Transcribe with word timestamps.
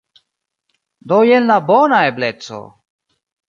Do 1.11 1.21
jen 1.31 1.47
la 1.51 1.59
bona 1.69 2.03
ebleco! 2.09 2.65